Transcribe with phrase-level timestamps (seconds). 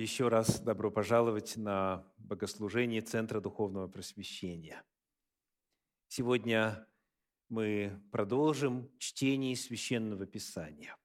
[0.00, 4.82] Еще раз добро пожаловать на богослужение Центра Духовного Просвещения.
[6.08, 6.88] Сегодня
[7.50, 10.96] мы продолжим чтение Священного Писания.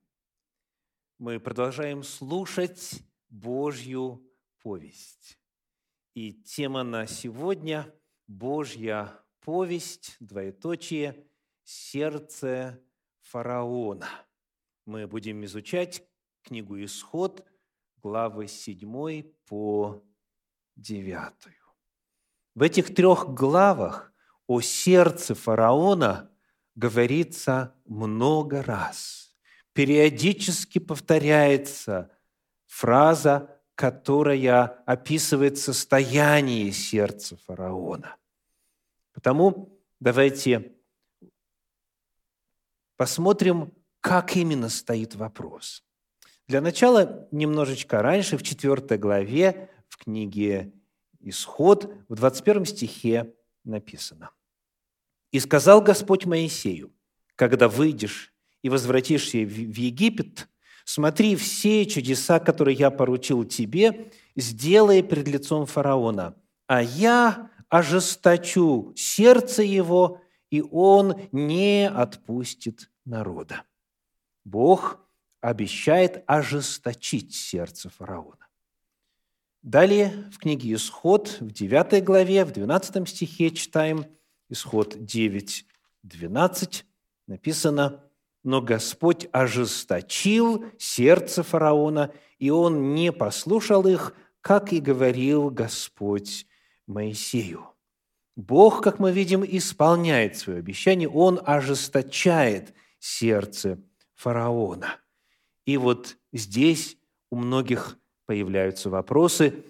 [1.18, 4.26] Мы продолжаем слушать Божью
[4.62, 5.42] повесть.
[6.14, 7.94] И тема на сегодня–
[8.28, 11.28] Божья повесть, двоеточие,
[11.66, 12.82] сердце
[13.20, 14.08] фараона.
[14.86, 16.02] Мы будем изучать
[16.44, 17.46] книгу «Исход»,
[18.06, 20.04] главы 7 по
[20.76, 21.34] 9.
[22.54, 24.14] В этих трех главах
[24.46, 26.32] о сердце фараона
[26.76, 29.36] говорится много раз.
[29.74, 32.12] Периодически повторяется
[32.68, 38.18] фраза, которая описывает состояние сердца фараона.
[39.14, 40.76] Потому давайте
[42.98, 45.85] посмотрим, как именно стоит вопрос.
[46.48, 50.74] Для начала немножечко раньше, в 4 главе, в книге
[51.20, 54.30] «Исход», в 21 стихе написано.
[55.32, 56.94] «И сказал Господь Моисею,
[57.36, 60.48] когда выйдешь и возвратишься в Египет,
[60.84, 66.36] смотри все чудеса, которые я поручил тебе, сделай пред лицом фараона,
[66.68, 70.22] а я ожесточу сердце его,
[70.52, 73.64] и он не отпустит народа».
[74.44, 75.05] Бог
[75.46, 78.48] обещает ожесточить сердце фараона.
[79.62, 84.06] Далее в книге «Исход» в 9 главе, в 12 стихе читаем
[84.50, 85.66] Исход 9,
[86.02, 86.86] 12,
[87.28, 88.04] написано
[88.44, 96.48] «Но Господь ожесточил сердце фараона, и он не послушал их, как и говорил Господь
[96.88, 97.68] Моисею».
[98.36, 103.80] Бог, как мы видим, исполняет свое обещание, Он ожесточает сердце
[104.16, 105.00] фараона–
[105.66, 106.98] и вот здесь
[107.30, 109.66] у многих появляются вопросы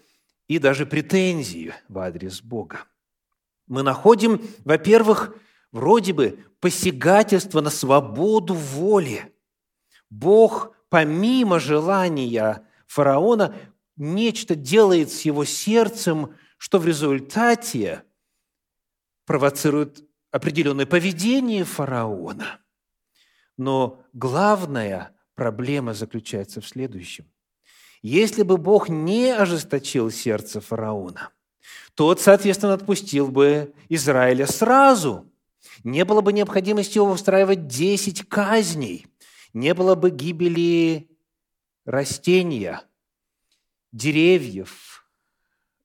[0.48, 2.86] и даже претензии в адрес Бога.
[3.68, 5.36] Мы находим, во-первых,
[5.72, 9.34] вроде бы посягательство на свободу воли.
[10.10, 13.56] Бог, помимо желания фараона,
[13.98, 18.04] нечто делает с его сердцем, что в результате
[19.26, 22.60] провоцирует определенное поведение фараона.
[23.58, 27.26] Но главное Проблема заключается в следующем.
[28.02, 31.32] Если бы Бог не ожесточил сердце фараона,
[31.94, 35.30] тот, соответственно, отпустил бы Израиля сразу.
[35.84, 39.08] Не было бы необходимости его устраивать десять казней.
[39.54, 41.10] Не было бы гибели
[41.86, 42.84] растения,
[43.92, 45.10] деревьев,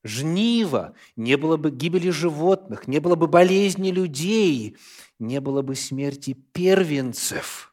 [0.04, 4.76] жнива, не было бы гибели животных, не было бы болезни людей,
[5.18, 7.66] не было бы смерти первенцев–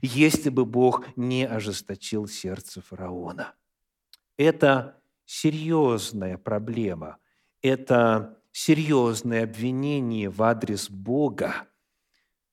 [0.00, 3.54] если бы Бог не ожесточил сердце фараона.
[4.36, 7.18] Это серьезная проблема,
[7.62, 11.68] это серьезное обвинение в адрес Бога,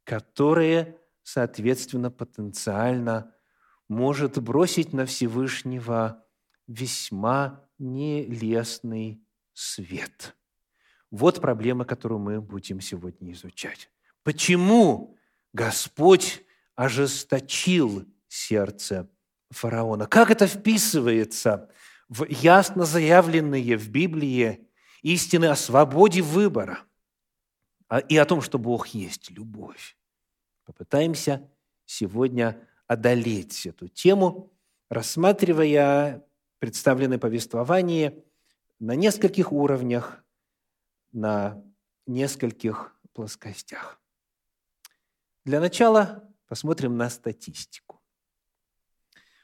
[0.03, 3.35] которое, соответственно, потенциально
[3.87, 6.23] может бросить на Всевышнего
[6.67, 9.21] весьма нелестный
[9.53, 10.35] свет.
[11.11, 13.89] Вот проблема, которую мы будем сегодня изучать.
[14.23, 15.17] Почему
[15.53, 16.43] Господь
[16.79, 19.09] ожесточил сердце
[19.49, 20.07] фараона.
[20.07, 21.69] Как это вписывается
[22.07, 24.65] в ясно заявленные в Библии
[25.01, 26.79] истины о свободе выбора
[28.07, 29.97] и о том, что Бог есть любовь?
[30.63, 31.51] Попытаемся
[31.83, 34.53] сегодня одолеть эту тему,
[34.89, 36.25] рассматривая
[36.59, 38.23] представленное повествование
[38.79, 40.23] на нескольких уровнях,
[41.11, 41.61] на
[42.07, 43.99] нескольких плоскостях.
[45.43, 48.01] Для начала Посмотрим на статистику.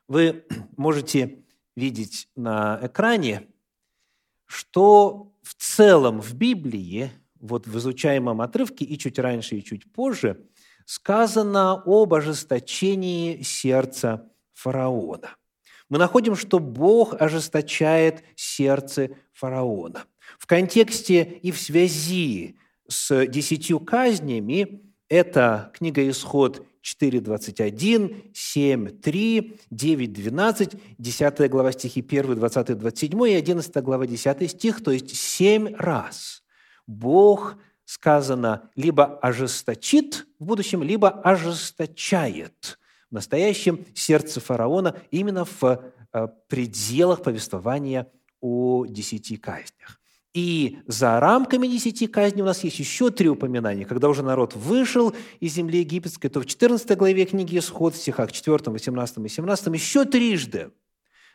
[0.08, 0.44] Вы
[0.76, 1.46] можете
[1.76, 3.48] видеть на экране,
[4.46, 10.48] что в целом в Библии, вот в изучаемом отрывке и чуть раньше, и чуть позже,
[10.86, 15.36] сказано об ожесточении сердца фараона.
[15.90, 20.06] Мы находим, что Бог ожесточает сердце фараона.
[20.40, 22.58] В контексте и в связи
[22.88, 33.28] с десятью казнями это книга «Исход» 4.21, 7.3, 9.12, 10 глава стихи 1, 20, 27
[33.28, 36.44] и 11 глава 10 стих, то есть семь раз
[36.88, 42.80] Бог, сказано, либо ожесточит в будущем, либо ожесточает
[43.10, 48.08] в настоящем сердце фараона именно в э, пределах повествования
[48.42, 50.00] о десяти казнях.
[50.36, 53.86] И за рамками десяти казней у нас есть еще три упоминания.
[53.86, 58.34] Когда уже народ вышел из земли египетской, то в 14 главе книги «Исход» в стихах
[58.34, 60.72] 4, 18 и 17 еще трижды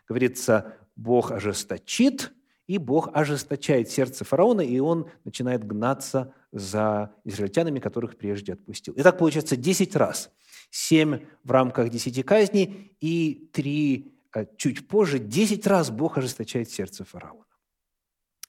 [0.07, 2.31] говорится Бог ожесточит,
[2.67, 8.93] и Бог ожесточает сердце фараона, и он начинает гнаться за израильтянами, которых прежде отпустил.
[8.99, 10.31] Итак, получается 10 раз.
[10.73, 17.05] 7 в рамках 10 казней и 3 э, чуть позже, 10 раз Бог ожесточает сердце
[17.07, 17.45] фараона.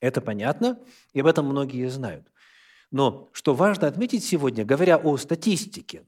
[0.01, 0.79] Это понятно,
[1.13, 2.27] и об этом многие знают.
[2.89, 6.05] Но что важно отметить сегодня, говоря о статистике,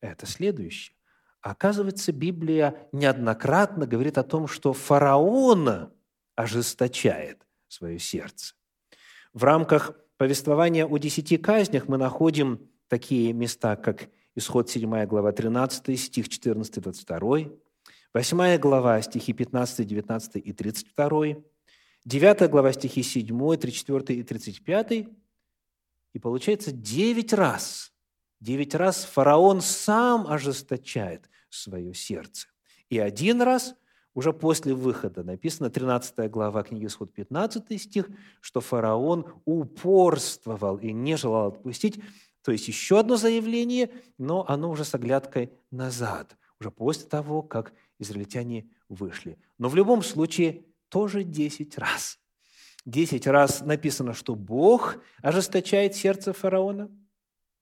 [0.00, 0.96] это следующее.
[1.42, 5.92] Оказывается, Библия неоднократно говорит о том, что фараон
[6.34, 8.54] ожесточает свое сердце.
[9.32, 15.98] В рамках повествования о десяти казнях мы находим такие места, как Исход 7 глава 13,
[16.00, 17.38] стих 14, 22,
[18.14, 21.36] 8 глава, стихи 15, 19 и 32,
[22.06, 24.92] 9 глава, стихи 7, 34 и 35,
[26.12, 27.92] и получается девять раз,
[28.40, 32.48] девять раз фараон сам ожесточает свое сердце.
[32.88, 33.74] И один раз–
[34.16, 38.08] уже после выхода написано, 13 глава книги Исход, 15 стих,
[38.40, 42.00] что фараон упорствовал и не желал отпустить.
[42.42, 47.74] То есть еще одно заявление, но оно уже с оглядкой назад, уже после того, как
[47.98, 49.38] израильтяне вышли.
[49.58, 50.64] Но в любом случае
[50.96, 52.18] тоже 10 раз.
[52.86, 56.90] 10 раз написано, что Бог ожесточает сердце фараона.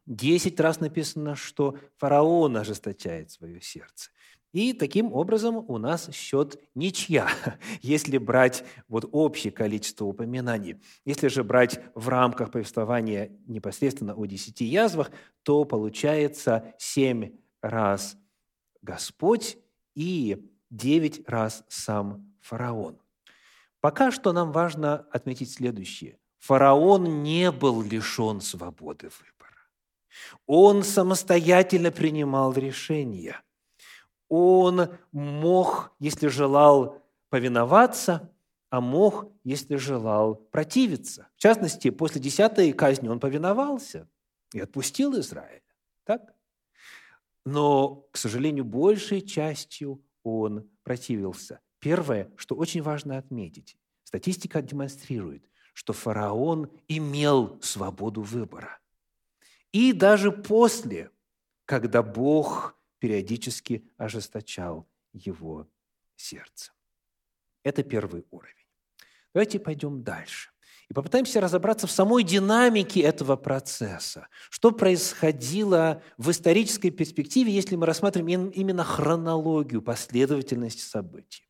[0.06, 4.12] 10 раз написано, что фараон ожесточает свое сердце.
[4.52, 7.28] И таким образом у нас счет ничья,
[7.82, 10.80] если брать вот общее количество упоминаний.
[11.04, 15.10] Если же брать в рамках повествования непосредственно о десяти язвах,
[15.42, 17.32] то получается семь
[17.62, 18.16] раз
[18.80, 19.58] Господь
[19.96, 23.00] и девять раз сам фараон.
[23.84, 26.18] Пока что нам важно отметить следующее.
[26.38, 29.58] Фараон не был лишен свободы выбора.
[30.46, 33.42] Он самостоятельно принимал решения–
[34.36, 38.32] он мог, если желал, повиноваться,
[38.70, 41.28] а мог, если желал, противиться.
[41.36, 44.08] В частности, после десятой казни он повиновался
[44.52, 45.62] и отпустил Израиля.
[46.04, 46.34] Так?
[47.44, 51.60] Но, к сожалению, большей частью он противился.
[51.84, 55.44] Первое, что очень важно отметить, статистика демонстрирует,
[55.74, 58.78] что фараон имел свободу выбора.
[59.70, 61.10] И даже после,
[61.66, 65.68] когда Бог периодически ожесточал его
[66.16, 66.72] сердце.
[67.64, 68.54] Это первый уровень.
[69.34, 70.52] Давайте пойдем дальше.
[70.88, 74.28] И попытаемся разобраться в самой динамике этого процесса.
[74.48, 81.44] Что происходило в исторической перспективе, если мы рассматриваем именно хронологию, последовательность событий.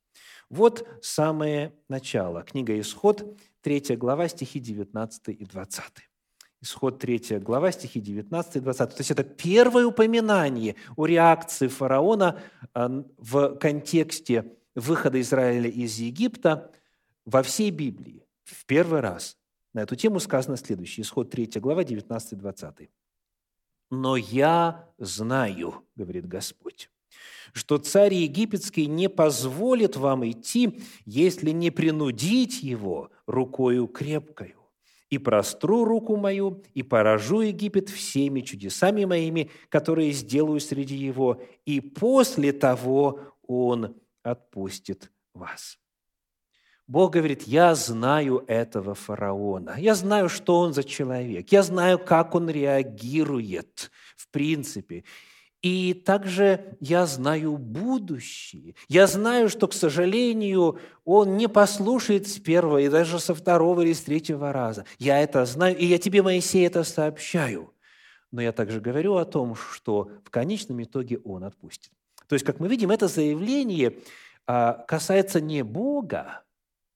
[0.54, 2.44] Вот самое начало.
[2.44, 3.24] Книга «Исход»,
[3.62, 5.84] 3 глава, стихи 19 и 20.
[6.60, 8.90] Исход 3 глава, стихи 19 и 20.
[8.90, 12.40] То есть это первое упоминание о реакции фараона
[12.72, 16.70] а, в контексте выхода Израиля из Египта
[17.24, 18.24] во всей Библии.
[18.44, 19.36] В первый раз
[19.72, 21.02] на эту тему сказано следующее.
[21.02, 22.90] Исход 3 глава, 19 и 20.
[23.90, 26.90] «Но я знаю,— говорит Господь,—
[27.54, 34.56] что царь египетский не позволит вам идти, если не принудить его рукою крепкою
[35.08, 41.80] и простру руку мою, и поражу Египет всеми чудесами моими, которые сделаю среди его, и
[41.80, 45.78] после того он отпустит вас».
[46.86, 52.34] Бог говорит, я знаю этого фараона, я знаю, что он за человек, я знаю, как
[52.34, 55.04] он реагирует в принципе.
[55.64, 58.74] И также я знаю будущее.
[58.86, 63.94] Я знаю, что, к сожалению, он не послушает с первого и даже со второго или
[63.94, 64.84] с третьего раза.
[64.98, 67.72] Я это знаю, и я тебе, Моисей, это сообщаю.
[68.30, 71.92] Но я также говорю о том, что в конечном итоге он отпустит.
[72.28, 73.96] То есть, как мы видим, это заявление
[74.46, 76.43] а, касается не Бога,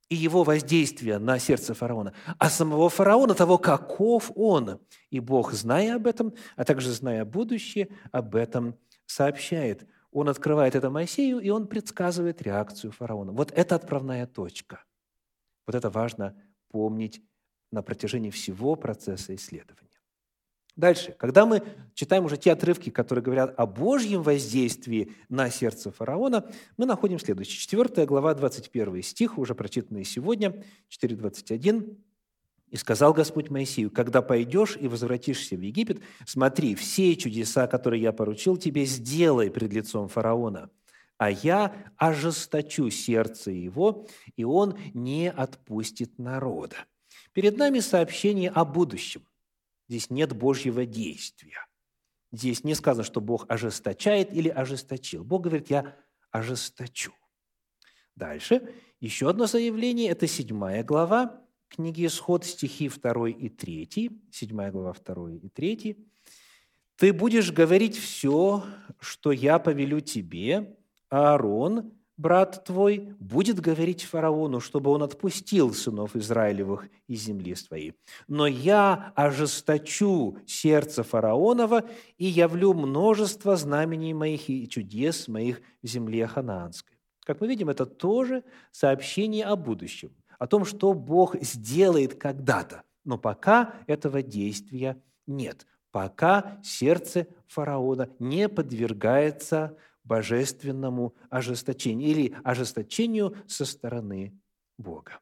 [0.08, 4.80] и его воздействия на сердце фараона, а самого фараона, того, каков он.
[5.10, 8.74] И Бог, зная об этом, а также зная будущее, об этом
[9.06, 9.86] сообщает.
[10.10, 13.32] Он открывает это Моисею, и он предсказывает реакцию фараона.
[13.32, 14.84] Вот это отправная точка.
[15.66, 16.34] Вот это важно
[16.68, 17.22] помнить
[17.70, 19.87] на протяжении всего процесса исследования.
[20.78, 26.48] Дальше, когда мы читаем уже те отрывки, которые говорят о Божьем воздействии на сердце фараона,
[26.76, 27.58] мы находим следующее.
[27.58, 31.98] 4 глава, 21 стих, уже прочитанный сегодня, 4.21.
[32.70, 38.12] «И сказал Господь Моисею, когда пойдешь и возвратишься в Египет, смотри, все чудеса, которые я
[38.12, 40.70] поручил тебе, сделай пред лицом фараона,
[41.16, 44.06] а я ожесточу сердце его,
[44.36, 46.76] и он не отпустит народа».
[47.32, 49.27] Перед нами сообщение о будущем.
[49.88, 51.66] Здесь нет Божьего действия.
[52.30, 55.24] Здесь не сказано, что Бог ожесточает или ожесточил.
[55.24, 55.96] Бог говорит, я
[56.30, 57.12] ожесточу.
[58.14, 64.94] Дальше еще одно заявление, это седьмая глава книги Исход, стихи 2 и 3, седьмая глава
[64.94, 65.96] 2 и 3.
[66.96, 68.64] «Ты будешь говорить все,
[68.98, 70.76] что я повелю тебе,
[71.10, 77.94] Аарон, брат твой, будет говорить фараону, чтобы он отпустил сынов Израилевых из земли своей.
[78.26, 81.84] Но я ожесточу сердце фараонова
[82.18, 86.98] и явлю множество знамений моих и чудес моих в земле ханаанской».
[87.24, 92.82] Как мы видим, это тоже сообщение о будущем, о том, что Бог сделает когда-то.
[93.04, 99.76] Но пока этого действия нет, пока сердце фараона не подвергается
[100.08, 104.34] божественному ожесточению или ожесточению со стороны
[104.78, 105.20] Бога.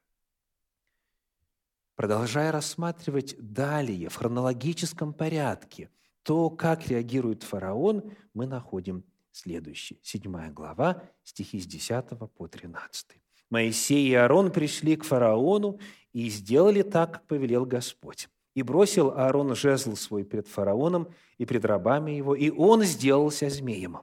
[1.97, 5.91] Продолжая рассматривать далее, в хронологическом порядке,
[6.23, 9.99] то, как реагирует фараон, мы находим следующее.
[10.03, 13.07] Седьмая глава, стихи с 10 по 13.
[13.51, 15.79] «Моисей и Аарон пришли к фараону
[16.13, 18.29] и сделали так, как повелел Господь.
[18.55, 23.99] И бросил Аарон жезл свой пред фараоном и пред рабами его, и он сделался змеем.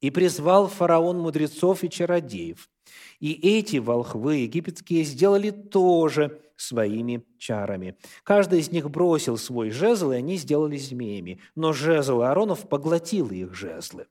[0.00, 2.68] И призвал фараон мудрецов и чародеев.
[3.20, 7.96] И эти волхвы египетские сделали тоже своими чарами.
[8.22, 11.40] Каждый из них бросил свой жезл, и они сделали змеями.
[11.54, 14.06] Но жезл Ааронов поглотил их жезлы.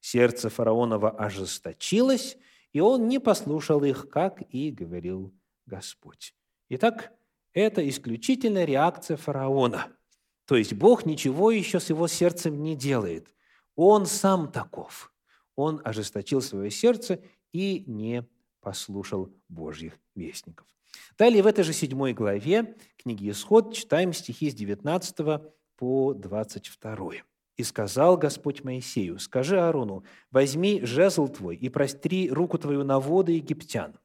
[0.00, 2.36] Сердце фараонова ожесточилось,
[2.72, 5.34] и он не послушал их, как и говорил
[5.66, 6.34] Господь.
[6.68, 7.12] Итак,
[7.52, 9.88] это исключительно реакция фараона.
[10.46, 13.34] То есть Бог ничего еще с его сердцем не делает.
[13.76, 15.09] Он сам таков–
[15.60, 18.26] он ожесточил свое сердце и не
[18.60, 20.66] послушал Божьих вестников.
[21.18, 25.42] Далее в этой же седьмой главе книги Исход читаем стихи с 19
[25.76, 27.12] по 22.
[27.56, 33.32] «И сказал Господь Моисею, скажи Аарону, возьми жезл твой и простри руку твою на воды
[33.32, 33.98] египтян,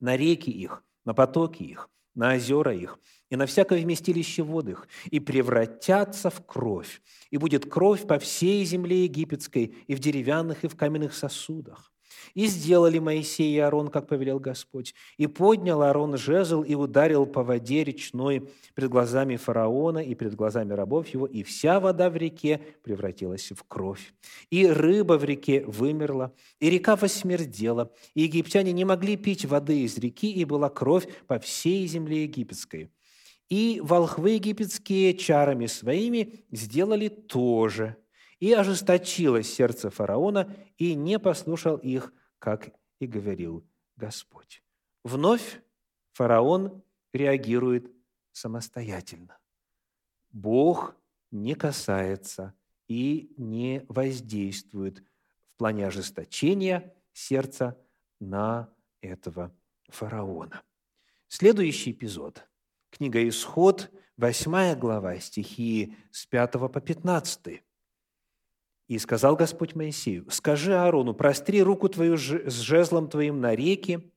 [0.00, 2.98] на реки их, на потоки их, на озера их,
[3.30, 8.64] и на всякое вместилище вод их, и превратятся в кровь, и будет кровь по всей
[8.64, 11.92] земле египетской, и в деревянных, и в каменных сосудах.
[12.34, 14.94] И сделали Моисей и Аарон, как повелел Господь.
[15.16, 20.72] И поднял Аарон жезл и ударил по воде речной пред глазами фараона и пред глазами
[20.72, 24.14] рабов его, и вся вода в реке превратилась в кровь.
[24.50, 29.98] И рыба в реке вымерла, и река восмердела, и египтяне не могли пить воды из
[29.98, 32.90] реки, и была кровь по всей земле египетской.
[33.48, 37.96] И волхвы египетские чарами своими сделали то же.
[38.40, 44.62] И ожесточилось сердце фараона, и не послушал их, как и говорил Господь.
[45.02, 45.60] Вновь
[46.12, 47.90] фараон реагирует
[48.32, 49.38] самостоятельно.
[50.30, 50.94] Бог
[51.30, 52.54] не касается
[52.86, 55.02] и не воздействует
[55.46, 57.76] в плане ожесточения сердца
[58.20, 59.54] на этого
[59.88, 60.62] фараона.
[61.28, 62.46] Следующий эпизод–
[62.90, 67.62] Книга Исход, 8 глава, стихи с 5 по 15.
[68.88, 74.10] «И сказал Господь Моисею, скажи Аарону, простри руку твою с жезлом твоим на реки,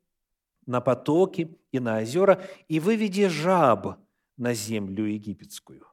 [0.66, 4.00] на потоки и на озера, и выведи жаб
[4.38, 5.86] на землю египетскую».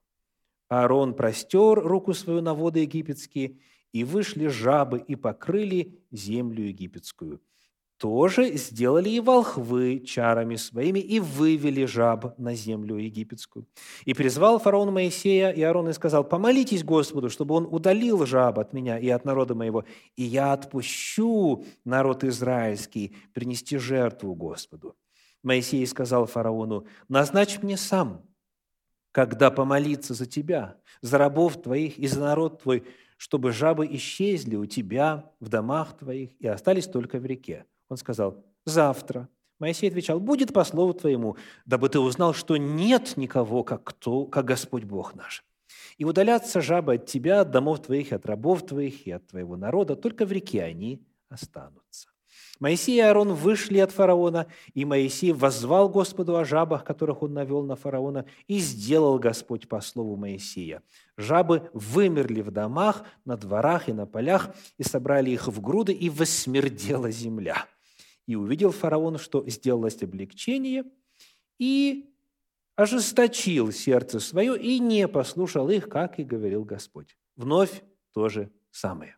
[0.69, 3.59] Аарон простер руку свою на воды египетские,
[3.93, 7.41] и вышли жабы и покрыли землю египетскую
[7.99, 13.67] тоже сделали и волхвы чарами своими и вывели жаб на землю египетскую.
[14.05, 18.73] И призвал фараон Моисея и Аарон и сказал, «Помолитесь Господу, чтобы он удалил жаб от
[18.73, 19.85] меня и от народа моего,
[20.17, 24.97] и я отпущу народ израильский принести жертву Господу».
[25.43, 28.25] Моисей сказал фараону, «Назначь мне сам,
[29.11, 32.87] когда помолиться за тебя, за рабов твоих и за народ твой,
[33.17, 37.67] чтобы жабы исчезли у тебя в домах твоих и остались только в реке».
[37.89, 39.29] Он сказал, завтра.
[39.59, 44.45] Моисей отвечал, будет по слову твоему, дабы ты узнал, что нет никого, как, кто, как
[44.45, 45.45] Господь Бог наш.
[45.97, 49.97] И удалятся жабы от тебя, от домов твоих, от рабов твоих и от твоего народа,
[49.97, 52.09] только в реке они останутся.
[52.61, 57.63] Моисей и Аарон вышли от фараона, и Моисей воззвал Господу о жабах, которых он навел
[57.63, 60.83] на фараона, и сделал Господь по слову Моисея.
[61.17, 66.11] Жабы вымерли в домах, на дворах и на полях, и собрали их в груды, и
[66.11, 67.67] восмердела земля.
[68.29, 70.85] И увидел фараон, что сделалось облегчение,
[71.59, 72.15] и
[72.77, 77.17] ожесточил сердце свое, и не послушал их, как и говорил Господь.
[77.37, 77.83] Вновь
[78.13, 79.17] то же самое.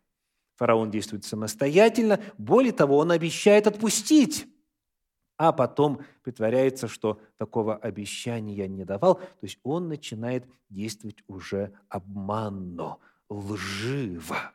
[0.54, 4.46] Фараон действует самостоятельно, более того, он обещает отпустить,
[5.36, 12.98] а потом притворяется, что такого обещания не давал, то есть он начинает действовать уже обманно,
[13.28, 14.52] лживо.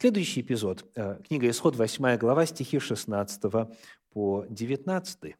[0.00, 3.68] Следующий эпизод, э, книга Исход, 8 глава, стихи 16
[4.12, 5.34] по 19.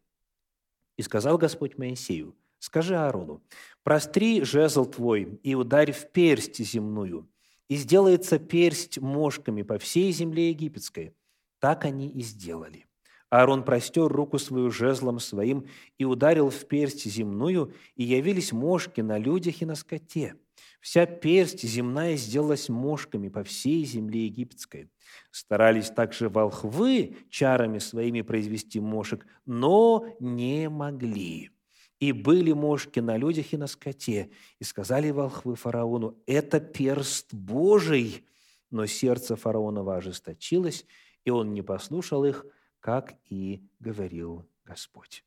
[0.96, 3.40] «И сказал Господь Моисею, скажи Аарону,
[3.84, 7.30] простри жезл твой и ударь в персть земную,
[7.68, 11.14] и сделается персть мошками по всей земле египетской.
[11.60, 12.86] Так они и сделали.
[13.30, 19.18] Аарон простер руку свою жезлом своим и ударил в персть земную, и явились мошки на
[19.18, 20.34] людях и на скоте.
[20.80, 24.90] Вся персть земная сделалась мошками по всей земле египетской.
[25.30, 31.50] Старались также волхвы чарами своими произвести мошек, но не могли.
[31.98, 34.30] И были мошки на людях и на скоте.
[34.60, 38.24] И сказали волхвы фараону, это перст Божий.
[38.70, 40.86] Но сердце фараонова ожесточилось,
[41.24, 42.46] и он не послушал их,
[42.78, 45.24] как и говорил Господь.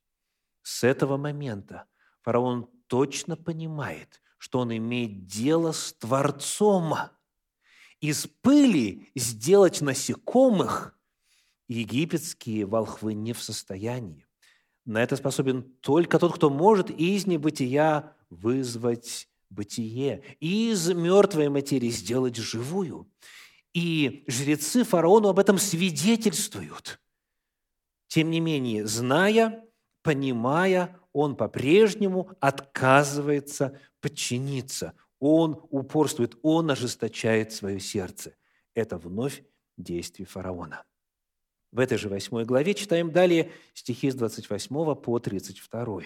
[0.62, 1.86] С этого момента
[2.22, 6.96] фараон точно понимает, что он имеет дело с Творцом.
[8.00, 10.98] Из пыли сделать насекомых
[11.68, 14.26] египетские волхвы не в состоянии.
[14.84, 22.36] На это способен только тот, кто может из небытия вызвать бытие, из мертвой материи сделать
[22.36, 23.08] живую.
[23.76, 27.00] И жрецы фараону об этом свидетельствуют.
[28.08, 29.64] Тем не менее, зная,
[30.02, 34.94] понимая, он по-прежнему отказывается подчиниться.
[35.20, 38.36] Он упорствует, он ожесточает свое сердце.
[38.74, 39.44] Это вновь
[39.78, 40.84] действие фараона.
[41.72, 46.02] В этой же восьмой главе читаем далее стихи с 28 по 32.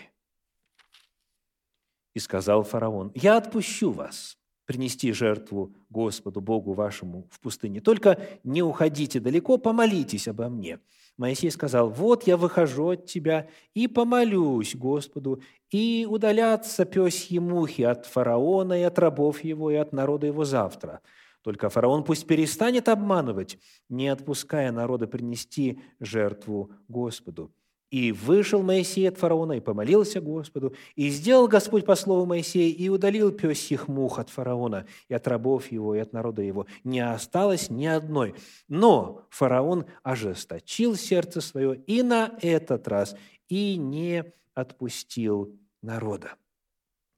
[2.13, 7.81] «И сказал фараон, «Я отпущу вас, принести жертву Господу Богу вашему в пустыне.
[7.81, 10.79] Только не уходите далеко, помолитесь обо мне».
[11.17, 15.41] Моисей сказал, «Вот я выхожу от тебя и помолюсь Господу,
[15.71, 21.01] и удалятся пёсьи мухи от фараона и от рабов его, и от народа его завтра.
[21.41, 23.57] Только фараон пусть перестанет обманывать,
[23.87, 27.53] не отпуская народа принести жертву Господу».
[27.91, 32.89] И вышел Моисей от фараона, и помолился Господу, и сделал Господь по слову Моисея, и
[32.89, 36.65] удалил пёсьих мух от фараона, и от рабов его, и от народа его.
[36.83, 38.35] Не осталось ни одной.
[38.67, 43.15] Но фараон ожесточил сердце свое и на этот раз,
[43.47, 46.33] и не отпустил народа.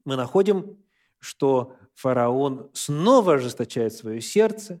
[0.04, 0.76] Мы находим,
[1.18, 4.80] что фараон снова ожесточает свое сердце,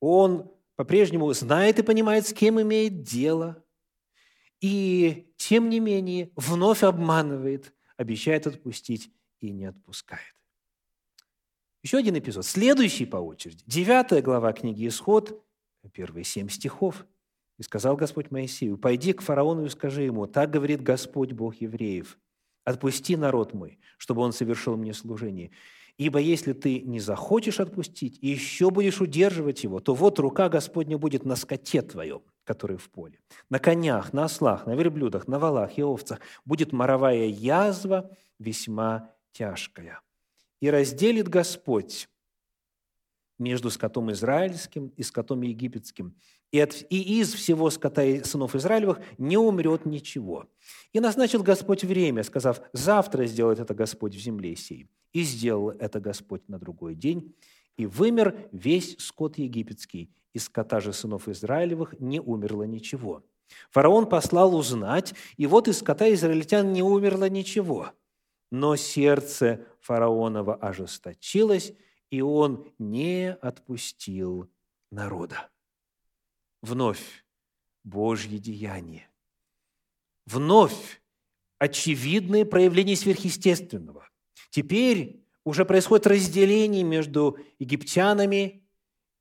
[0.00, 3.62] он по-прежнему знает и понимает, с кем имеет дело–
[4.60, 10.34] и, тем не менее, вновь обманывает, обещает отпустить и не отпускает.
[11.82, 13.62] Еще один эпизод, следующий по очереди.
[13.66, 15.44] Девятая глава книги «Исход»,
[15.92, 17.06] первые семь стихов.
[17.56, 22.18] «И сказал Господь Моисею, пойди к фараону и скажи ему, так говорит Господь, Бог евреев,
[22.64, 25.50] отпусти народ мой, чтобы он совершил мне служение.
[25.96, 30.98] Ибо если ты не захочешь отпустить и еще будешь удерживать его, то вот рука Господня
[30.98, 33.20] будет на скоте твоем, которые в поле.
[33.50, 40.00] На конях, на ослах, на верблюдах, на валах и овцах будет моровая язва весьма тяжкая.
[40.62, 42.08] И разделит Господь
[43.38, 46.16] между скотом израильским и скотом египетским.
[46.50, 50.46] И, от, и из всего скота и сынов Израилевых не умрет ничего.
[50.94, 54.88] И назначил Господь время, сказав, завтра сделает это Господь в земле сей.
[55.12, 57.34] И сделал это Господь на другой день,
[57.78, 63.24] и вымер весь скот египетский, из скота же сынов Израилевых не умерло ничего.
[63.70, 67.92] Фараон послал узнать, и вот из скота израильтян не умерло ничего.
[68.50, 71.72] Но сердце фараонова ожесточилось,
[72.10, 74.50] и он не отпустил
[74.90, 75.48] народа.
[76.62, 77.24] Вновь
[77.84, 79.08] Божье деяние.
[80.26, 81.00] Вновь
[81.58, 84.08] очевидное проявление сверхъестественного.
[84.50, 88.68] Теперь уже происходит разделение между египтянами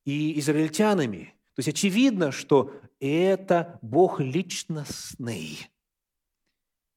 [0.03, 1.33] и израильтянами.
[1.55, 5.69] То есть очевидно, что это Бог личностный.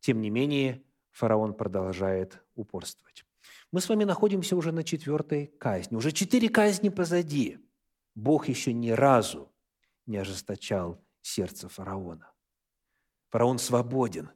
[0.00, 3.24] Тем не менее, фараон продолжает упорствовать.
[3.70, 5.94] Мы с вами находимся уже на четвертой казни.
[5.94, 7.58] Уже четыре казни позади.
[8.16, 9.52] Бог еще ни разу
[10.06, 12.32] не ожесточал сердце фараона.
[13.28, 14.30] Фараон свободен.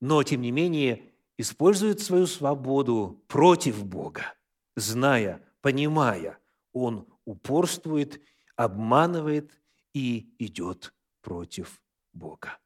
[0.00, 4.34] Но, тем не менее, использует свою свободу против Бога,
[4.76, 6.38] зная, понимая,
[6.72, 8.20] он упорствует,
[8.56, 9.50] обманывает
[9.94, 11.80] и идет против
[12.12, 12.58] Бога.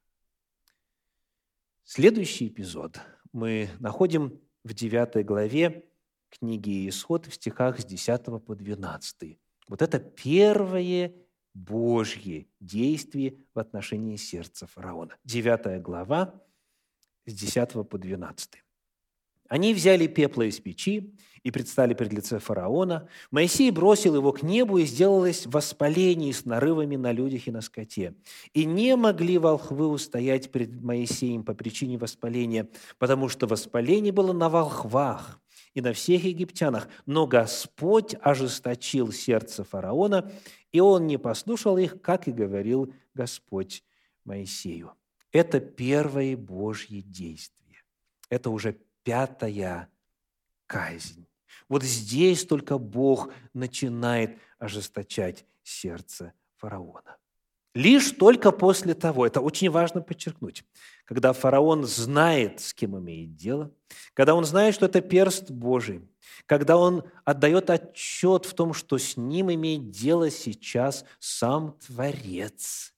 [1.83, 2.99] Следующий эпизод
[3.31, 5.85] мы находим в 9 главе
[6.29, 9.39] книги Исход в стихах с 10 по 12.
[9.69, 11.13] Вот это первое
[11.53, 15.17] Божье действие в отношении сердца фараона.
[15.23, 16.33] 9 глава
[17.27, 18.63] с 10 по 12.
[19.49, 21.13] Они взяли пепла из печи
[21.43, 23.07] и предстали пред лице фараона.
[23.31, 28.15] Моисей бросил его к небу, и сделалось воспаление с нарывами на людях и на скоте.
[28.53, 34.49] И не могли волхвы устоять перед Моисеем по причине воспаления, потому что воспаление было на
[34.49, 35.39] волхвах
[35.73, 36.89] и на всех египтянах.
[37.05, 40.29] Но Господь ожесточил сердце фараона,
[40.73, 43.83] и он не послушал их, как и говорил Господь
[44.25, 44.91] Моисею.
[45.31, 47.83] Это первое Божье действие.
[48.29, 49.89] Это уже пятая
[50.65, 51.27] казнь.
[51.69, 57.17] Вот здесь только Бог начинает ожесточать сердце фараона.
[57.73, 60.63] Лишь только после того, это очень важно подчеркнуть,
[61.05, 63.71] когда фараон знает, с кем имеет дело,
[64.15, 66.01] когда он знает, что это перст Божий,
[66.47, 72.95] когда он отдает отчет в том, что с ним имеет дело сейчас сам Творец.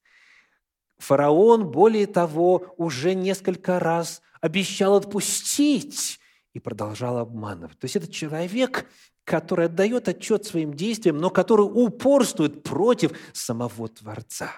[1.00, 6.20] Фараон, более того, уже несколько раз обещал отпустить
[6.54, 7.80] и продолжал обманывать.
[7.80, 8.86] То есть это человек,
[9.24, 14.52] который отдает отчет своим действиям, но который упорствует против самого Творца.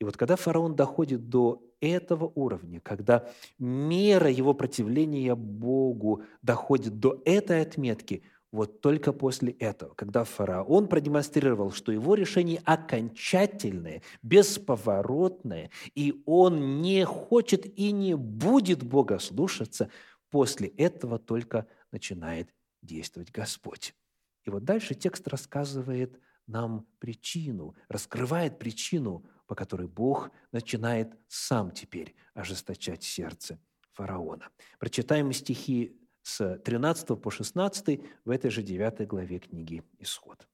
[0.00, 3.28] И вот когда фараон доходит до этого уровня, когда
[3.58, 11.70] мера его противления Богу доходит до этой отметки, вот только после этого, когда фараон продемонстрировал,
[11.72, 19.88] что его решение окончательное, бесповоротное, и он не хочет и не будет Бога слушаться,
[20.30, 23.94] После этого только начинает действовать Господь.
[24.44, 32.14] И вот дальше текст рассказывает нам причину, раскрывает причину, по которой Бог начинает сам теперь
[32.34, 33.58] ожесточать сердце
[33.92, 34.48] фараона.
[34.78, 40.46] Прочитаем стихи с 13 по 16 в этой же 9 главе книги «Исход».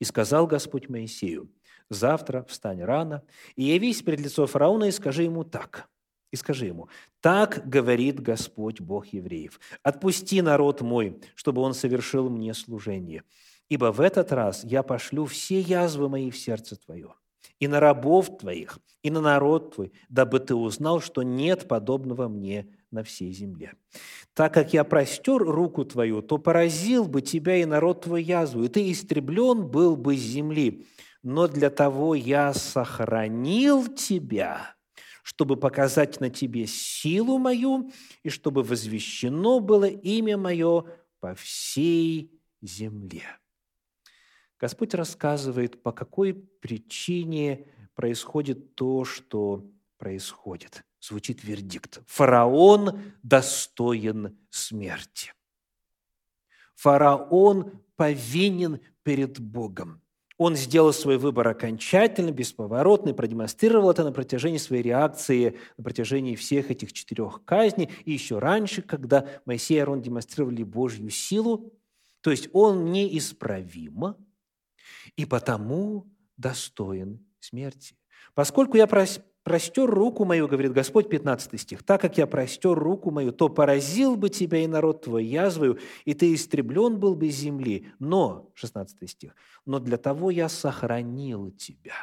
[0.00, 1.48] «И сказал Господь Моисею,
[1.90, 3.22] завтра встань рано,
[3.54, 5.88] и явись пред лицо фараона, и скажи ему так–
[6.32, 6.88] и скажи ему,
[7.20, 13.22] так говорит Господь Бог евреев, отпусти народ мой, чтобы он совершил мне служение,
[13.68, 17.14] ибо в этот раз я пошлю все язвы мои в сердце твое,
[17.60, 22.66] и на рабов твоих, и на народ твой, дабы ты узнал, что нет подобного мне
[22.94, 23.74] на всей земле.
[24.32, 28.68] Так как я простер руку твою, то поразил бы тебя и народ твой язву, и
[28.68, 30.86] ты истреблен был бы с земли.
[31.22, 34.76] Но для того я сохранил тебя,
[35.22, 37.90] чтобы показать на тебе силу мою,
[38.22, 40.84] и чтобы возвещено было имя мое
[41.20, 42.30] по всей
[42.62, 43.24] земле».
[44.60, 49.66] Господь рассказывает, по какой причине происходит то, что
[49.98, 50.84] происходит.
[51.06, 52.00] Звучит вердикт.
[52.06, 55.34] Фараон достоин смерти.
[56.76, 60.00] Фараон повинен перед Богом.
[60.38, 66.70] Он сделал свой выбор окончательно, бесповоротно, продемонстрировал это на протяжении своей реакции, на протяжении всех
[66.70, 67.90] этих четырех казней.
[68.06, 71.74] И еще раньше, когда Моисей и Аарон демонстрировали Божью силу,
[72.22, 74.16] то есть он неисправимо
[75.16, 77.94] и потому достоин смерти.
[78.32, 78.86] Поскольку я
[79.44, 84.16] простер руку мою, говорит Господь, 15 стих, так как я простер руку мою, то поразил
[84.16, 87.92] бы тебя и народ твой язвою, и ты истреблен был бы земли.
[88.00, 91.94] Но, 16 стих, но для того я сохранил тебя.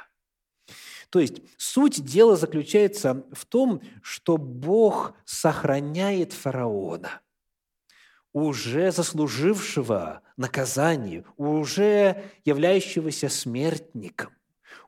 [1.09, 7.21] То есть суть дела заключается в том, что Бог сохраняет фараона,
[8.31, 14.31] уже заслужившего наказание, уже являющегося смертником.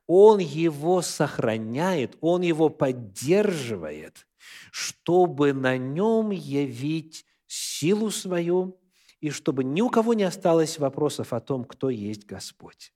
[0.07, 4.27] Он его сохраняет, он его поддерживает,
[4.71, 8.79] чтобы на нем явить силу свою,
[9.21, 12.93] и чтобы ни у кого не осталось вопросов о том, кто есть Господь.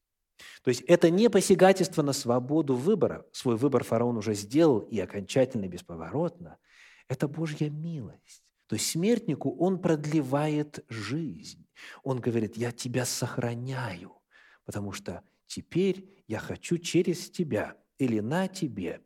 [0.61, 3.25] То есть это не посягательство на свободу выбора.
[3.31, 6.57] Свой выбор фараон уже сделал и окончательно бесповоротно.
[7.07, 8.43] Это Божья милость.
[8.67, 11.65] То есть смертнику он продлевает жизнь.
[12.03, 14.11] Он говорит, я тебя сохраняю,
[14.65, 19.01] потому что теперь я хочу через тебя или на тебе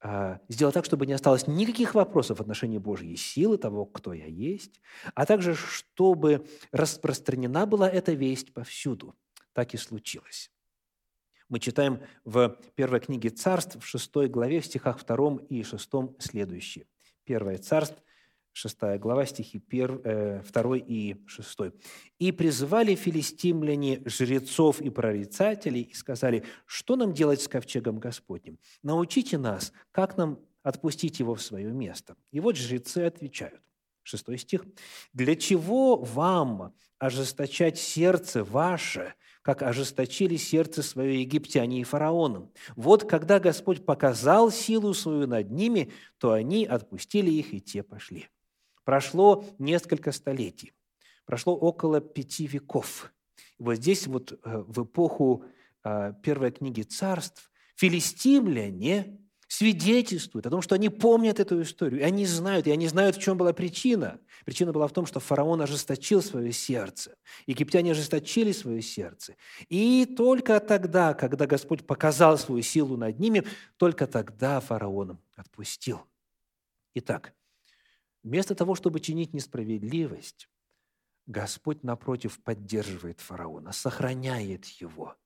[0.00, 4.26] а, сделать так, чтобы не осталось никаких вопросов в отношении Божьей силы, того, кто я
[4.26, 4.80] есть,
[5.14, 9.14] а также чтобы распространена была эта весть повсюду.
[9.52, 10.50] Так и случилось.
[11.48, 16.86] Мы читаем в первой книге царств, в шестой главе, в стихах втором и шестом следующее.
[17.24, 18.02] Первое царство,
[18.52, 20.02] 6 глава, стихи 1,
[20.42, 20.42] 2
[20.76, 21.58] э, и 6.
[22.18, 28.58] «И призывали филистимляне жрецов и прорицателей и сказали, что нам делать с ковчегом Господним?
[28.82, 32.16] Научите нас, как нам отпустить его в свое место».
[32.30, 33.60] И вот жрецы отвечают.
[34.02, 34.64] Шестой стих.
[35.12, 42.52] «Для чего вам ожесточать сердце ваше, как ожесточили сердце свое египтяне и фараоном.
[42.76, 48.28] Вот когда Господь показал силу свою над ними, то они отпустили их, и те пошли.
[48.84, 50.72] Прошло несколько столетий,
[51.24, 53.12] прошло около пяти веков.
[53.58, 55.44] Вот здесь вот э, в эпоху
[55.84, 62.24] э, первой книги царств филистимляне свидетельствуют о том, что они помнят эту историю, и они
[62.24, 64.18] знают, и они знают, в чем была причина.
[64.46, 67.16] Причина была в том, что фараон ожесточил свое сердце,
[67.46, 69.36] египтяне ожесточили свое сердце.
[69.68, 76.00] И только тогда, когда Господь показал свою силу над ними, только тогда фараон отпустил.
[76.94, 77.34] Итак,
[78.22, 80.48] вместо того, чтобы чинить несправедливость,
[81.26, 85.16] Господь, напротив, поддерживает фараона, сохраняет его,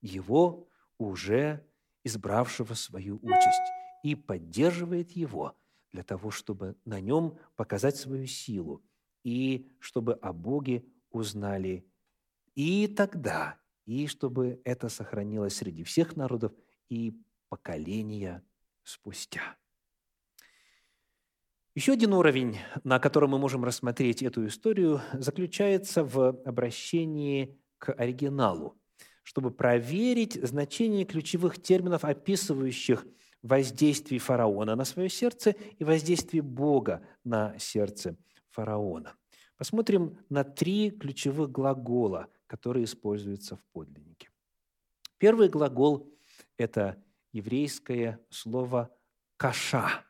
[0.00, 1.66] его уже
[2.04, 5.56] избравшего свою участь, и поддерживает его
[5.92, 8.82] для того, чтобы на нем показать свою силу,
[9.22, 11.84] и чтобы о Боге узнали
[12.54, 16.52] и тогда, и чтобы это сохранилось среди всех народов
[16.88, 18.42] и поколения
[18.82, 19.56] спустя.
[21.74, 28.80] Еще один уровень, на котором мы можем рассмотреть эту историю, заключается в обращении к оригиналу
[29.30, 33.06] чтобы проверить значение ключевых терминов, описывающих
[33.42, 38.16] воздействие фараона на свое сердце и воздействие Бога на сердце
[38.48, 39.14] фараона.
[39.56, 44.30] Посмотрим на три ключевых глагола, которые используются в подлиннике.
[45.18, 46.12] Первый глагол–
[46.56, 47.00] это
[47.32, 48.90] еврейское слово
[49.36, 50.04] «каша».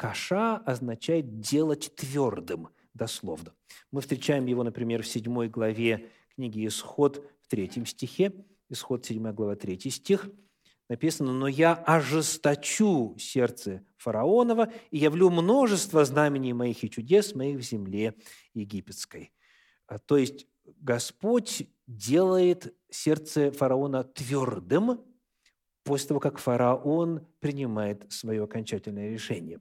[0.00, 3.52] «Каша» означает «делать твердым», дословно.
[3.92, 8.32] Мы встречаем его, например, в седьмой главе книги «Исход» в третьем стихе.
[8.70, 10.30] Исход 7 глава 3 стих,
[10.88, 17.62] написано, «Но я ожесточу сердце фараонова и явлю множество знамений моих и чудес моих в
[17.62, 18.14] земле
[18.54, 19.34] египетской».
[19.86, 25.04] А, то есть Господь делает сердце фараона твердым
[25.84, 29.60] после того, как фараон принимает свое окончательное решение.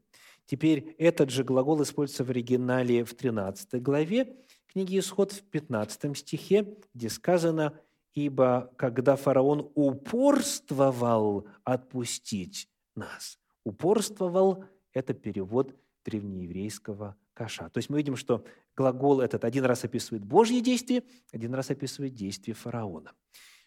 [0.49, 4.35] Теперь этот же глагол используется в оригинале в 13 главе
[4.67, 7.79] книги Исход в 15 стихе, где сказано–
[8.13, 17.69] ибо когда фараон упорствовал отпустить нас, упорствовал– это перевод древнееврейского каша.
[17.69, 18.43] То есть мы видим, что
[18.75, 23.13] глагол этот один раз описывает Божье действие, один раз описывает действие фараона.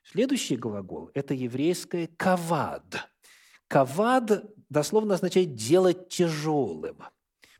[0.02, 3.11] Следующий глагол– это еврейское «кавад».
[3.72, 6.98] «Кавад» дословно означает «делать тяжелым».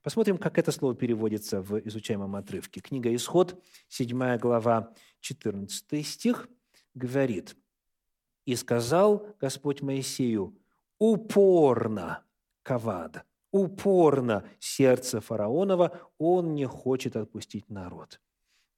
[0.03, 2.83] Посмотрим, как это слово переводится в изучаемом отрывке.
[2.83, 6.51] Книга «Исход», 7 глава, 14 стих–
[6.95, 7.57] говорит,
[8.45, 10.55] «И сказал Господь Моисею,
[10.99, 12.23] упорно,
[12.63, 18.21] Кавад, упорно сердце фараонова, он не хочет отпустить народ».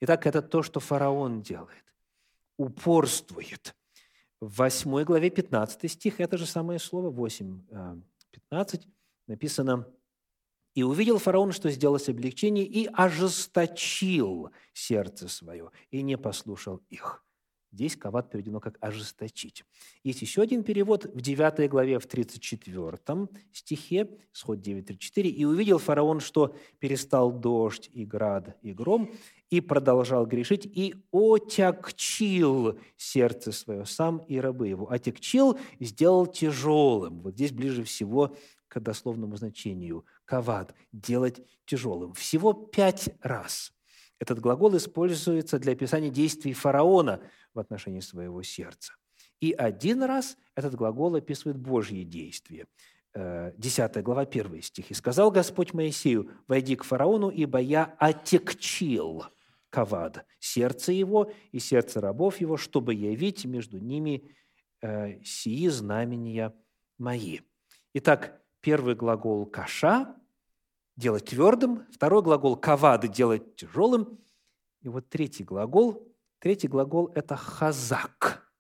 [0.00, 1.84] Итак, это то, что фараон делает.
[2.58, 3.74] Упорствует.
[4.44, 7.62] В 8 главе 15 стих, это же самое слово, 8,
[8.30, 8.88] 15, э,
[9.26, 9.88] написано,
[10.74, 17.24] «И увидел фараон, что сделалось облегчение, и ожесточил сердце свое, и не послушал их».
[17.72, 19.64] Здесь кават переведено как «ожесточить».
[20.02, 22.98] Есть еще один перевод в 9 главе, в 34
[23.50, 25.22] стихе, исход 9.34.
[25.22, 29.10] «И увидел фараон, что перестал дождь и град и гром,
[29.56, 34.90] и продолжал грешить, и отягчил сердце свое сам и рабы его».
[34.90, 37.22] Отягчил, сделал тяжелым.
[37.22, 38.36] Вот здесь ближе всего
[38.68, 40.04] к дословному значению.
[40.24, 42.12] Кават– делать тяжелым.
[42.14, 43.72] Всего пять раз–
[44.18, 47.20] этот глагол используется для описания действий фараона
[47.52, 48.94] в отношении своего сердца.
[49.40, 52.66] И один раз этот глагол описывает Божьи действия.
[53.14, 54.90] 10 э, глава, 1 стих.
[54.90, 59.24] «И сказал Господь Моисею, войди к фараону, ибо я отекчил
[59.74, 64.30] кавад, сердце его и сердце рабов его, чтобы явить между ними
[64.80, 66.52] э, сии знамения
[66.98, 67.40] мои».
[67.94, 70.16] Итак, первый глагол «каша»–
[70.96, 74.18] делать твердым, второй глагол «кавад»– делать тяжелым,
[74.82, 78.52] и вот третий глагол Третий глагол– это «хазак».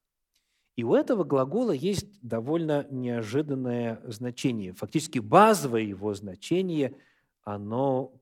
[0.74, 4.72] И у этого глагола есть довольно неожиданное значение.
[4.72, 6.96] Фактически базовое его значение,
[7.42, 8.14] оно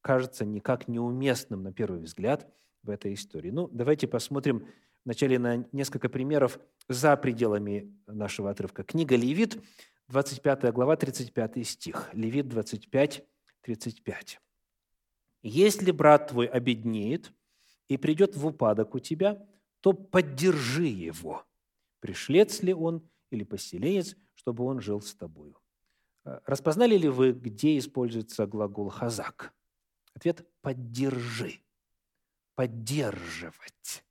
[0.00, 2.48] кажется никак неуместным на первый взгляд
[2.82, 3.50] в этой истории.
[3.50, 4.66] Ну, давайте посмотрим
[5.04, 6.58] вначале на несколько примеров
[6.88, 8.84] за пределами нашего отрывка.
[8.84, 9.62] Книга Левит,
[10.08, 12.10] 25 глава, 35 стих.
[12.12, 13.24] Левит 25,
[13.62, 14.40] 35.
[15.42, 17.32] «Если брат твой обеднеет,
[17.90, 19.44] и придет в упадок у тебя,
[19.80, 21.44] то поддержи его,
[21.98, 25.58] пришлец ли он или поселенец, чтобы он жил с тобою.
[26.24, 29.52] Э, распознали ли вы, где используется глагол «хазак»?
[30.20, 31.62] Ответ– «поддержи»,
[32.54, 34.04] «поддерживать».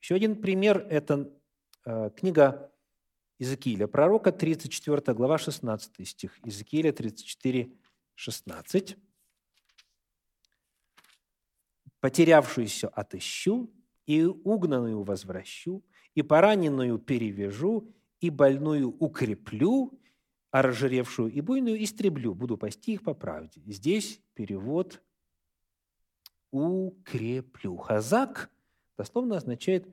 [0.00, 1.30] Еще один пример– это
[1.84, 2.72] э, книга
[3.38, 6.38] Иезекииля, пророка, 34 глава, 16 стих.
[6.42, 7.70] Иезекииля 34,
[8.14, 8.96] 16.
[12.00, 13.70] потерявшуюся отыщу,
[14.06, 20.00] и угнанную возвращу, и пораненную перевяжу, и больную укреплю,
[20.50, 23.60] а разжиревшую и буйную истреблю, буду пасти их по правде».
[23.66, 25.02] Здесь перевод
[26.56, 27.76] «укреплю».
[27.76, 28.50] Хазак
[28.96, 29.86] дословно означает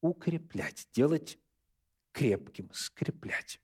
[0.00, 1.38] «укреплять», делать
[2.12, 3.60] крепким, скреплять.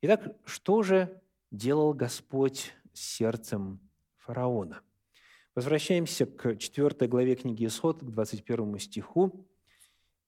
[0.00, 3.80] Итак, что же делал Господь с сердцем
[4.18, 4.82] фараона?
[5.54, 9.46] Возвращаемся к 4 главе книги Исход, к 21 стиху,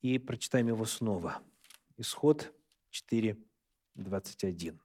[0.01, 1.41] и прочитаем его снова.
[1.97, 2.53] Исход
[2.91, 3.37] 4,
[3.95, 4.81] 21.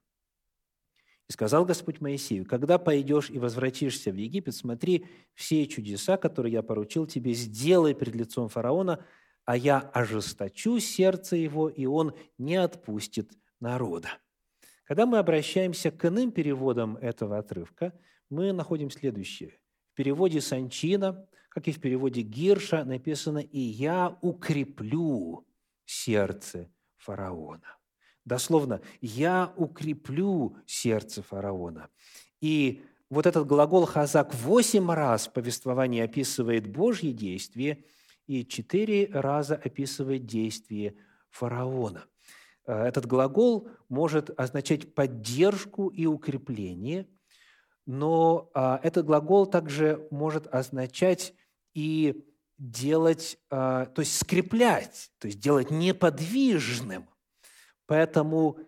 [1.33, 6.61] «И сказал Господь Моисею, когда пойдешь и возвратишься в Египет, смотри, все чудеса, которые я
[6.61, 9.03] поручил тебе, сделай пред лицом фараона,
[9.43, 14.09] а я ожесточу сердце его, и он не отпустит народа».
[14.83, 17.93] Когда мы обращаемся к иным переводам этого отрывка,
[18.29, 19.57] мы находим следующее.
[19.93, 25.47] В переводе Санчина, как и в переводе Гирша, написано «И я укреплю
[25.85, 27.77] сердце фараона».
[28.25, 31.89] Дословно, «Я укреплю сердце фараона».
[32.41, 37.83] И вот этот глагол «хазак» восемь раз в повествовании описывает Божье действие
[38.27, 40.95] и четыре раза описывает действие
[41.29, 42.05] фараона.
[42.65, 47.07] Э, этот глагол может означать поддержку и укрепление,
[47.85, 51.33] но а, этот глагол также может означать
[51.73, 52.23] и
[52.57, 57.09] делать, а, то есть скреплять, то есть делать неподвижным.
[57.85, 58.59] Поэтому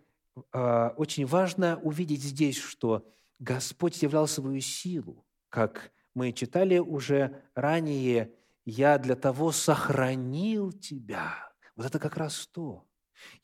[0.52, 3.08] а, очень важно увидеть здесь, что
[3.40, 11.52] Господь являл свою силу, как мы читали уже ранее, «Я для того сохранил тебя».
[11.76, 12.86] Вот это как раз то.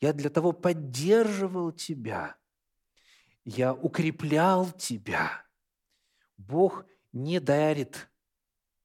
[0.00, 2.36] Я для того поддерживал тебя.
[3.44, 5.44] Я укреплял тебя.
[6.36, 8.08] Бог не дарит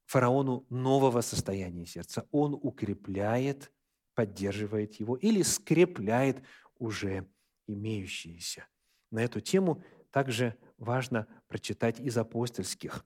[0.06, 2.28] фараону нового состояния сердца.
[2.32, 3.72] Он укрепляет,
[4.14, 6.44] поддерживает его или скрепляет
[6.80, 7.28] уже
[7.68, 8.68] имеющиеся.
[9.12, 13.06] На эту тему также важно прочитать из апостольских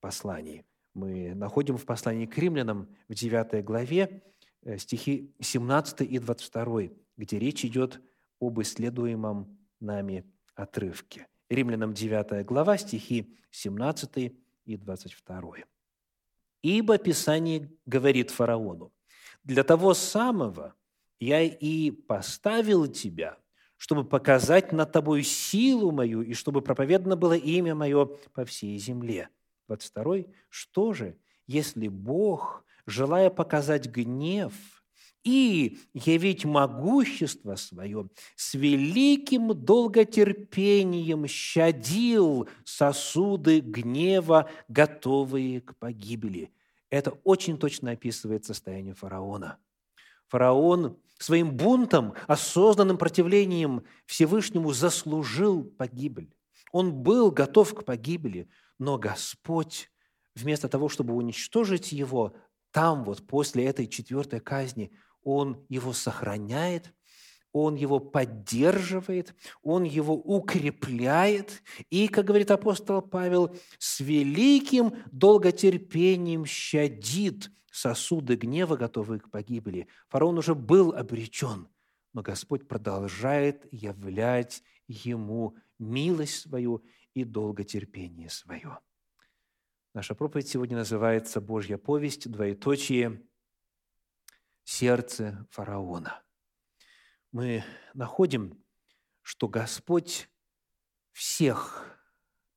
[0.00, 0.64] посланий.
[0.94, 4.22] Мы находим в послании к римлянам в 9 главе
[4.62, 8.00] э, стихи 17 и 22 где речь идет
[8.40, 11.28] об исследуемом нами отрывке.
[11.48, 15.52] Римлянам 9 глава, стихи 17 и 22.
[16.62, 18.92] «Ибо Писание говорит фараону,
[19.44, 20.74] «Для того самого
[21.24, 23.38] я и поставил тебя,
[23.76, 29.28] чтобы показать над тобой силу мою и чтобы проповедано было имя мое по всей земле».
[29.68, 30.24] 22.
[30.48, 34.52] «Что же, если Бог, желая показать гнев
[35.22, 46.52] и явить могущество свое, с великим долготерпением щадил сосуды гнева, готовые к погибели.
[46.90, 49.58] Это очень точно описывает состояние фараона.
[50.32, 56.34] Фараон своим бунтом, осознанным противлением Всевышнему заслужил погибель.
[56.72, 59.90] Он был готов к погибели, но Господь,
[60.34, 62.34] вместо того, чтобы уничтожить его,
[62.70, 64.90] там вот после этой четвертой казни–
[65.24, 66.92] он его сохраняет,
[67.52, 71.62] он его поддерживает, он его укрепляет.
[71.90, 79.88] И, как говорит апостол Павел, с великим долготерпением щадит сосуды гнева, готовые к погибели.
[80.08, 81.68] Фараон уже был обречен,
[82.12, 88.78] но Господь продолжает являть ему милость свою и долготерпение свое.
[89.94, 93.22] Наша проповедь сегодня называется «Божья повесть», двоеточие–
[94.64, 96.22] сердце фараона.
[97.32, 98.62] Мы находим,
[99.22, 100.28] что Господь
[101.12, 101.98] всех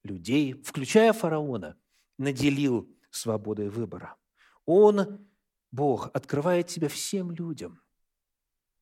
[0.03, 1.77] людей, включая фараона,
[2.17, 4.17] наделил свободой выбора.
[4.65, 5.27] Он,
[5.71, 7.81] Бог, открывает себя всем людям.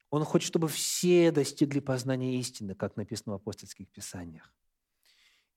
[0.09, 4.53] Он хочет, чтобы все достигли познания истины, как написано в апостольских писаниях.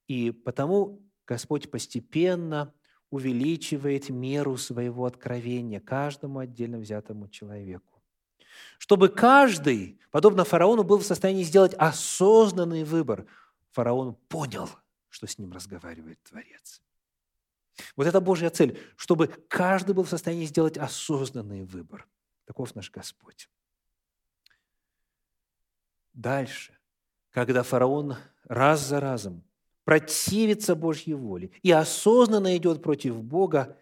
[0.08, 2.72] И потому Господь постепенно
[3.10, 8.02] увеличивает меру своего откровения каждому отдельно взятому человеку.
[8.78, 13.26] Чтобы каждый, подобно фараону, был в состоянии сделать осознанный выбор.
[13.72, 14.68] Фараон понял,
[15.08, 16.82] что с ним разговаривает Творец.
[17.96, 22.06] Вот это Божья цель, чтобы каждый был в состоянии сделать осознанный выбор.
[22.44, 23.48] Таков наш Господь.
[26.12, 26.76] Дальше,
[27.30, 29.44] когда фараон раз за разом
[29.84, 33.76] противится Божьей воле и осознанно идет против Бога,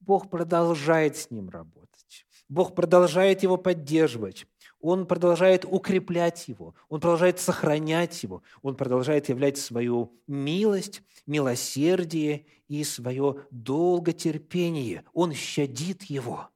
[0.00, 2.26] Бог продолжает с ним работать.
[2.48, 4.46] Бог продолжает его поддерживать.
[4.80, 12.84] Он продолжает укреплять его, он продолжает сохранять его, он продолжает являть свою милость, милосердие и
[12.84, 15.04] свое долготерпение.
[15.12, 16.48] Он щадит его.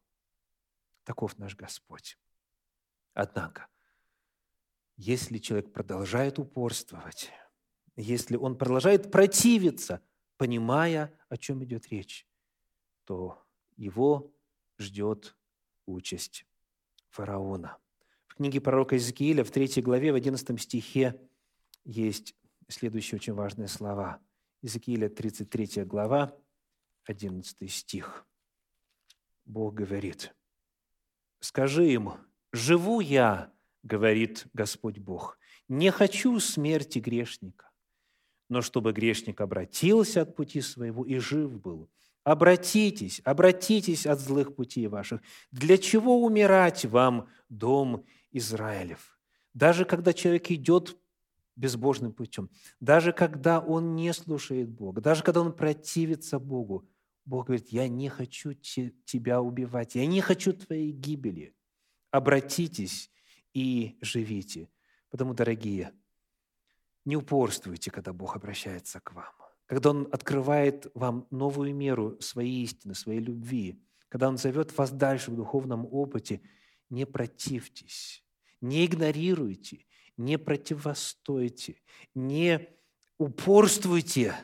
[1.05, 2.17] Таков наш Господь.
[3.13, 3.67] Однако,
[4.97, 7.31] если человек продолжает упорствовать,
[7.97, 10.01] если он продолжает противиться,
[10.37, 12.27] понимая, о чем идет речь,
[13.05, 13.43] то
[13.77, 14.33] его
[14.79, 15.37] ждет
[15.87, 16.47] участь
[17.11, 17.79] фараона.
[18.33, 21.21] В книге пророка Иезекииля в 3 главе, в 11 стихе
[21.85, 22.35] есть
[22.67, 24.21] следующие очень важные слова.
[24.63, 26.35] Иезекииля, 33 глава,
[27.05, 28.25] 11 стих.
[29.45, 30.35] Бог говорит,
[31.41, 32.13] «Скажи им,
[32.53, 33.53] живу я,
[33.83, 37.71] говорит Господь Бог, не хочу смерти грешника,
[38.49, 41.91] но чтобы грешник обратился от пути своего и жив был.
[42.25, 45.21] Обратитесь, обратитесь от злых путей ваших.
[45.51, 49.19] Для чего умирать вам, дом Израилев?
[49.55, 50.97] Даже когда человек идет
[51.57, 56.89] безбожным путем, даже когда он не слушает Бога, даже когда он противится Богу,
[57.25, 61.55] Бог говорит, я не хочу тебя убивать, я не хочу твоей гибели.
[62.11, 63.11] Обратитесь
[63.55, 64.69] и живите.
[65.11, 65.93] Потому, дорогие,
[67.05, 69.33] не упорствуйте, когда Бог обращается к вам
[69.73, 75.31] когда Он открывает вам новую меру своей истины, своей любви, когда Он зовет вас дальше
[75.31, 76.43] в духовном опыте,
[76.91, 78.22] не противьтесь,
[78.63, 79.85] не игнорируйте,
[80.17, 81.81] не противостойте,
[82.15, 82.69] не
[83.19, 84.35] упорствуйте,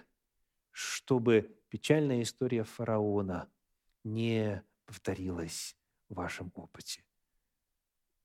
[0.70, 3.50] чтобы печальная история фараона
[4.04, 5.76] не повторилась
[6.08, 7.04] в вашем опыте.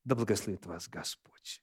[0.04, 1.62] Да благословит вас Господь.